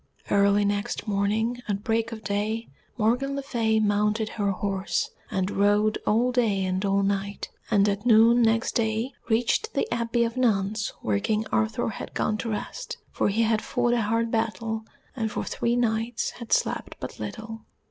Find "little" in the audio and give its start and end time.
17.19-17.61